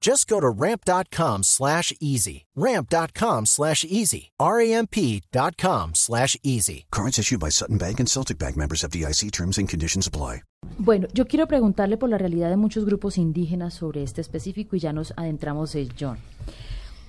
[0.00, 2.46] Just go to ramp.com slash easy.
[2.54, 4.30] Ramp.com slash easy.
[4.38, 6.86] R-A-M-P.com slash easy.
[6.90, 10.42] Cards issued by Sutton Bank and Celtic Bank members of DIC terms and conditions apply.
[10.78, 14.80] Bueno, yo quiero preguntarle por la realidad de muchos grupos indígenas sobre este específico y
[14.80, 16.18] ya nos adentramos en John.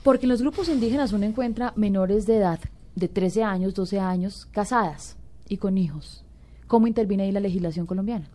[0.03, 2.59] Porque en los grupos indígenas uno encuentra menores de edad,
[2.95, 6.23] de 13 años, 12 años, casadas y con hijos.
[6.67, 8.29] ¿Cómo interviene ahí la legislación colombiana?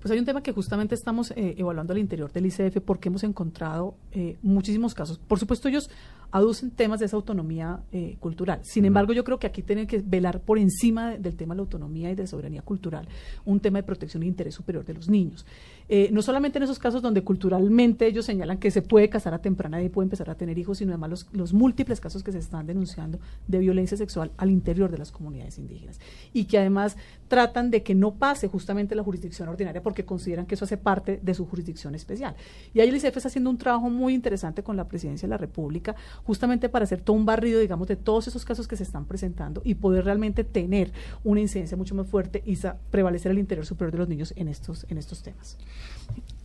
[0.00, 3.22] Pues hay un tema que justamente estamos eh, evaluando al interior del ICF porque hemos
[3.22, 5.18] encontrado eh, muchísimos casos.
[5.18, 5.90] Por supuesto, ellos
[6.30, 8.60] aducen temas de esa autonomía eh, cultural.
[8.62, 11.62] Sin embargo, yo creo que aquí tienen que velar por encima del tema de la
[11.62, 13.08] autonomía y de la soberanía cultural,
[13.44, 15.46] un tema de protección e interés superior de los niños.
[15.88, 19.40] Eh, no solamente en esos casos donde culturalmente ellos señalan que se puede casar a
[19.40, 22.32] temprana edad y puede empezar a tener hijos, sino además los, los múltiples casos que
[22.32, 25.98] se están denunciando de violencia sexual al interior de las comunidades indígenas.
[26.32, 26.96] Y que además
[27.28, 31.20] tratan de que no pase justamente la jurisdicción ordinaria porque consideran que eso hace parte
[31.22, 32.34] de su jurisdicción especial.
[32.72, 35.38] Y ahí el ICF está haciendo un trabajo muy interesante con la Presidencia de la
[35.38, 39.04] República justamente para hacer todo un barrido, digamos, de todos esos casos que se están
[39.04, 40.92] presentando y poder realmente tener
[41.24, 42.58] una incidencia mucho más fuerte y
[42.90, 45.56] prevalecer el interior superior de los niños en estos, en estos temas.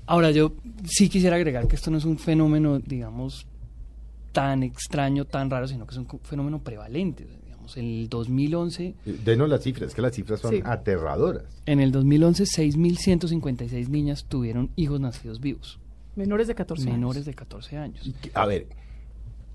[0.07, 0.53] Ahora, yo
[0.85, 3.47] sí quisiera agregar que esto no es un fenómeno, digamos,
[4.31, 7.25] tan extraño, tan raro, sino que es un fenómeno prevalente.
[7.45, 8.95] Digamos, en el 2011...
[9.05, 11.45] Eh, denos las cifras, que las cifras son aterradoras.
[11.65, 15.79] En el 2011, 6.156 niñas tuvieron hijos nacidos vivos.
[16.15, 16.95] Menores de 14 años.
[16.95, 18.13] Menores de 14 años.
[18.33, 18.67] A ver,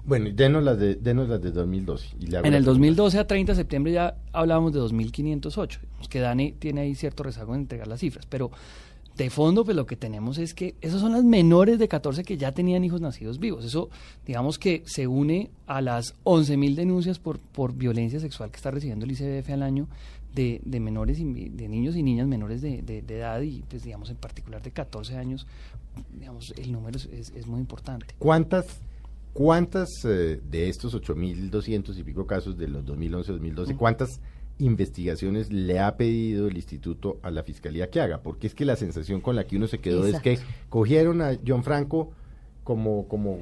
[0.04, 2.16] bueno, denos las de, denos las de 2012.
[2.44, 5.78] en el 2012 a 30 de septiembre ya hablábamos de 2.508.
[6.08, 8.50] Que Dani tiene ahí cierto rezago en entregar las cifras, pero
[9.16, 12.38] de fondo pues lo que tenemos es que esas son las menores de 14 que
[12.38, 13.64] ya tenían hijos nacidos vivos.
[13.64, 13.90] Eso
[14.26, 19.04] digamos que se une a las 11.000 denuncias por, por violencia sexual que está recibiendo
[19.04, 19.88] el ICBF al año
[20.34, 24.10] de, de menores y de niños y niñas menores de, de, edad y pues digamos
[24.10, 25.46] en particular de 14 años,
[26.18, 28.14] digamos el número es, es muy importante.
[28.18, 28.80] ¿Cuántas
[29.32, 34.20] ¿Cuántas eh, de estos 8.200 y pico casos de los 2011-2012, cuántas
[34.58, 38.22] investigaciones le ha pedido el instituto a la fiscalía que haga?
[38.22, 40.38] Porque es que la sensación con la que uno se quedó es que
[40.68, 42.10] cogieron a John Franco
[42.64, 43.38] como, como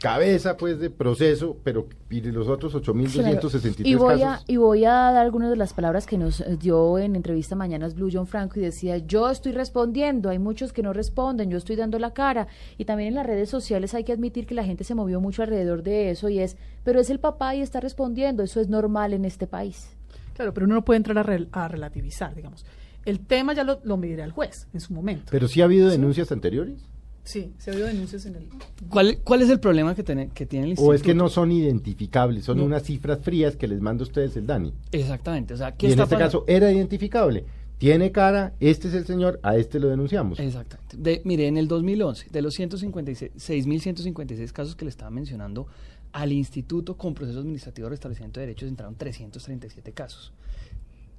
[0.00, 4.42] cabeza pues de proceso, pero y los otros 8.263 y voy casos.
[4.42, 7.56] A, y voy a dar algunas de las palabras que nos eh, dio en entrevista
[7.56, 11.58] Mañanas Blue John Franco y decía, yo estoy respondiendo, hay muchos que no responden, yo
[11.58, 12.46] estoy dando la cara.
[12.78, 15.42] Y también en las redes sociales hay que admitir que la gente se movió mucho
[15.42, 19.14] alrededor de eso y es, pero es el papá y está respondiendo, eso es normal
[19.14, 19.88] en este país.
[20.34, 22.66] Claro, pero uno no puede entrar a, a relativizar, digamos.
[23.06, 25.26] El tema ya lo, lo medirá el juez en su momento.
[25.30, 26.84] Pero sí ha habido denuncias anteriores.
[27.26, 28.46] Sí, se ha habido denuncias en el...
[28.88, 30.92] ¿Cuál, cuál es el problema que, tiene, que tiene el instituto?
[30.92, 34.36] O es que no son identificables, son unas cifras frías que les manda a ustedes
[34.36, 34.72] el DANI.
[34.92, 35.52] Exactamente.
[35.54, 37.44] O sea, ¿qué y en este caso era identificable.
[37.78, 40.38] Tiene cara, este es el señor, a este lo denunciamos.
[40.38, 40.96] Exactamente.
[40.96, 45.66] De, mire, en el 2011, de los 6.156 casos que le estaba mencionando,
[46.12, 50.32] al instituto con proceso administrativo de restablecimiento de derechos entraron 337 casos.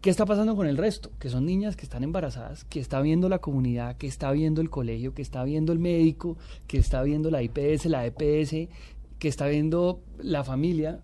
[0.02, 1.12] ¿Qué está pasando con el resto?
[1.19, 4.69] Que son niñas que están embarazadas, que está viendo la comunidad, que está viendo el
[4.69, 6.38] colegio, que está viendo el médico,
[6.68, 8.69] que está viendo la IPS, la EPS,
[9.18, 11.02] que está viendo la familia,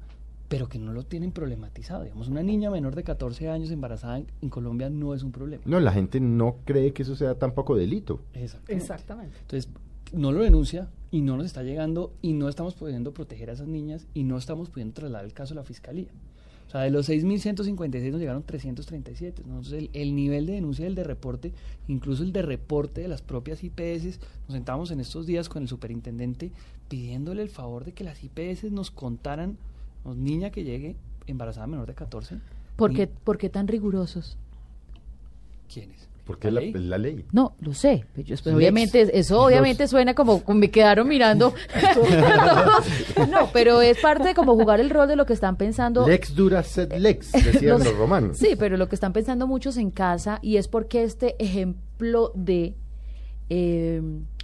[0.48, 2.04] pero que no lo tienen problematizado.
[2.04, 5.64] Digamos, una niña menor de 14 años embarazada en, Colombia no es un problema.
[5.66, 8.22] No, la gente no cree que eso sea tampoco delito.
[8.34, 8.74] Exactamente.
[8.74, 9.38] Exactamente.
[9.42, 9.72] Entonces,
[10.12, 13.68] no lo denuncia y no nos está llegando y no estamos pudiendo proteger a esas
[13.68, 16.12] niñas y no estamos pudiendo trasladar el caso a la fiscalía.
[16.68, 19.44] O sea, de los 6.156 nos llegaron 337.
[19.46, 21.54] Entonces, el, el, nivel de denuncia del de reporte,
[21.88, 25.68] incluso el de reporte de las propias IPS, nos sentamos en estos días con el
[25.68, 26.52] superintendente
[26.88, 29.58] pidiéndole el favor de que las IPS nos contaran,
[30.06, 30.96] nos, niña que llegue
[31.28, 32.40] embarazada menor de 14.
[32.76, 34.38] ¿Por qué, ¿Por qué tan rigurosos?
[35.72, 36.13] ¿Quiénes?
[36.26, 37.26] Porque es la, es la ley.
[37.34, 38.06] No, lo sé.
[38.16, 41.54] Pues yo- pues, obviamente, eso obviamente suena como, como me quedaron mirando.
[43.30, 46.08] no, pero es parte de como jugar el rol de lo que están pensando.
[46.08, 48.38] Lex dura sed lex, decían Los- los romanos.
[48.38, 52.76] Sí, pero lo que están pensando muchos en casa y es porque este ejemplo de,
[53.50, 54.02] eh,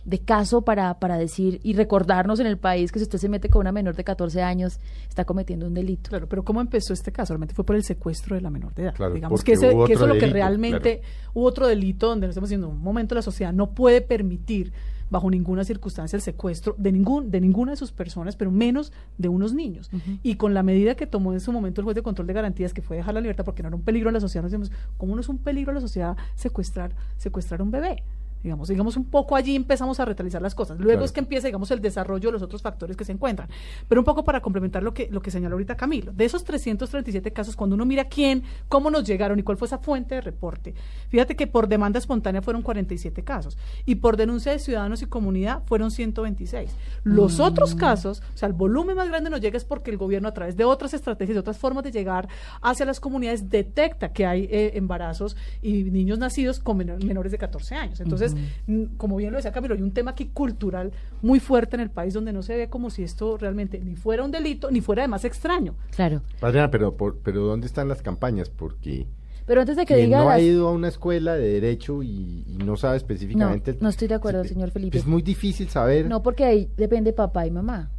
[0.09, 3.49] de caso para, para decir y recordarnos en el país que si usted se mete
[3.49, 6.09] con una menor de 14 años está cometiendo un delito.
[6.09, 7.33] Claro, pero ¿cómo empezó este caso?
[7.33, 8.95] Realmente fue por el secuestro de la menor de edad.
[8.95, 11.01] Claro, Digamos porque que, ese- hubo que eso es lo que realmente
[11.33, 14.73] hubo otro delito donde nos estamos diciendo, un momento la sociedad no puede permitir
[15.11, 19.27] bajo ninguna circunstancia el secuestro de ningún de ninguna de sus personas, pero menos de
[19.27, 19.89] unos niños.
[20.21, 22.73] Y con la medida que tomó en su momento el juez de control de garantías,
[22.75, 24.71] que fue dejar la libertad porque no era un peligro a la sociedad, nos decimos,
[24.97, 28.03] ¿cómo no es un peligro a la sociedad secuestrar secuestrar a un bebé?
[28.43, 30.77] Digamos, digamos un poco allí empezamos a retalizar las cosas.
[30.77, 31.05] Luego Claro.
[31.05, 33.49] es que empieza, digamos, el desarrollo de los otros factores que se encuentran.
[33.87, 37.31] Pero un poco para complementar lo que, lo que señaló ahorita Camilo, de esos 337
[37.33, 40.73] casos, cuando uno mira quién, cómo nos llegaron y cuál fue esa fuente de reporte,
[41.09, 45.63] fíjate que por demanda espontánea fueron 47 casos y por denuncia de ciudadanos y comunidad
[45.65, 46.71] fueron 126.
[47.03, 50.27] Los otros casos, o sea, el volumen más grande nos llega es porque el gobierno
[50.29, 52.27] a través de otras estrategias, de otras formas de llegar
[52.61, 57.37] hacia las comunidades, detecta que hay eh, embarazos y niños nacidos con menor- menores de
[57.37, 57.99] 14 años.
[57.99, 58.28] Entonces,
[58.67, 60.91] mm, como bien lo decía Camilo, hay un tema aquí cultural
[61.21, 64.23] muy fuerte en el país donde no se ve como si esto realmente ni fuera
[64.23, 65.75] un delito, ni fuera además extraño.
[65.95, 66.21] Claro.
[66.41, 68.49] Adriana, pero, por- pero ¿dónde están las campañas?
[68.49, 69.07] Porque
[69.45, 72.57] Pero antes de que diga no ha ido a una escuela de derecho y, y
[72.63, 73.73] no sabe específicamente...
[73.73, 74.97] No, no estoy de acuerdo, señor Felipe.
[74.97, 76.07] Es muy difícil saber...
[76.07, 77.89] No, porque ahí depende papá y mamá.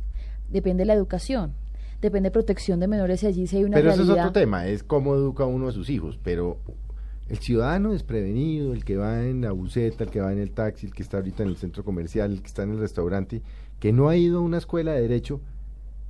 [0.48, 1.52] Depende la educación.
[2.00, 4.16] Depende protección de menores y allí si hay una pero eso realidad.
[4.16, 6.56] es otro tema, es cómo educa uno a sus hijos, pero
[7.30, 10.86] el ciudadano desprevenido, el que va en la buseta, el que va en el taxi,
[10.86, 13.40] el que está ahorita en el centro comercial, el que está en el restaurante,
[13.78, 15.40] que no ha ido a una escuela de derecho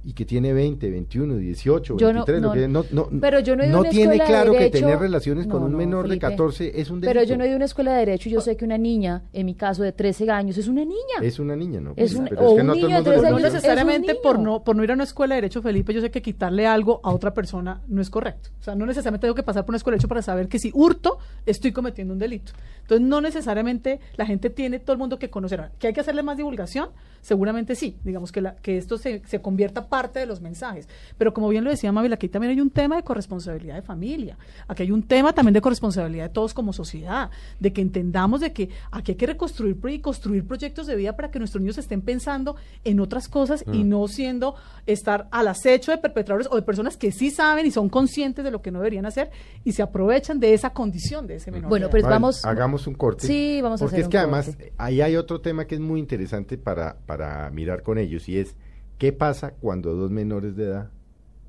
[0.02, 3.41] y que tiene 20, 21, 18, Yo no- 23, lo no, que- no, no, pero
[3.41, 5.67] yo no he ido a una tiene escuela de claro que tener relaciones con No,
[5.67, 6.26] un no, menor Felipe.
[6.26, 7.19] de 14 es un delito.
[7.20, 8.79] Pero yo no he ido a una escuela de derecho y yo sé que una
[8.79, 10.97] niña, en mi caso de 13 años, es una niña.
[11.20, 11.93] Es una niña, ¿no?
[11.97, 13.37] Es un- pero o es que un no niño de mundo tres lo años no
[13.43, 13.47] conoce.
[13.49, 16.00] es un necesariamente por no por no ir a una escuela de derecho, Felipe, yo
[16.00, 18.50] sé que quitarle algo a otra persona no es correcto.
[18.58, 20.58] O sea, no necesariamente tengo que pasar por una escuela de derecho para saber que
[20.58, 22.52] si hurto estoy cometiendo un delito.
[22.82, 25.70] Entonces, no necesariamente la gente tiene todo el mundo que conocer.
[25.79, 26.88] ¿Que hay que hacerle más divulgación?
[27.20, 27.99] Seguramente sí.
[28.02, 30.88] Digamos que, la, que esto se, se convierta parte de los mensajes.
[31.19, 34.38] Pero como bien lo decía Mabel, aquí también hay un tema de corresponsabilidad de familia.
[34.69, 37.31] Aquí hay un tema también de corresponsabilidad de todos como sociedad.
[37.58, 41.31] De que entendamos de que aquí hay que reconstruir y construir proyectos de vida para
[41.31, 44.54] que nuestros niños estén pensando en otras cosas y no siendo
[44.87, 48.50] estar al acecho de perpetradores o de personas que sí saben y son conscientes de
[48.50, 49.31] lo que no deberían hacer
[49.64, 51.69] y se aprovechan de esa condición de ese menor.
[51.69, 52.04] Bueno, pero.
[52.04, 53.26] Vale, vamos- Hagamos un corte.
[53.26, 55.81] Sí, vamos a Porque hacer es un que además ahí hay otro tema que es
[55.81, 58.54] muy interesante para, para mirar con ellos y es
[59.00, 60.91] ¿qué pasa cuando dos menores de edad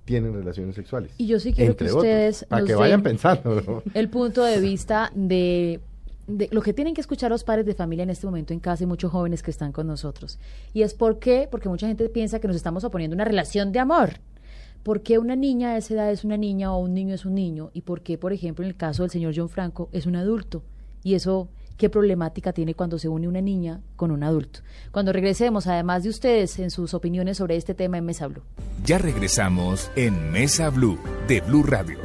[0.05, 1.11] tienen relaciones sexuales?
[1.17, 3.83] Y yo sí quiero Entre que otros, ustedes para nos que vayan pensando, ¿no?
[3.93, 5.81] el punto de vista de,
[6.27, 8.85] de lo que tienen que escuchar los padres de familia en este momento en casa
[8.85, 10.39] y muchos jóvenes que están con nosotros.
[10.73, 13.73] Y es por qué, porque mucha gente piensa que nos estamos oponiendo a una relación
[13.73, 14.11] de amor.
[14.81, 17.35] ¿Por qué una niña a esa edad es una niña o un niño es un
[17.35, 17.69] niño?
[17.73, 20.63] ¿Y por qué, por ejemplo, en el caso del señor John Franco, es un adulto?
[21.03, 24.61] Y eso, ¿qué problemática tiene cuando se une una niña con un adulto?
[24.91, 28.43] Cuando regresemos, además de ustedes, en sus opiniones sobre este tema en Mesa Blue.
[28.85, 30.97] Ya regresamos en Mesa Blue
[31.27, 31.97] de Blue Radio,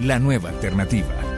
[0.00, 1.37] la nueva alternativa.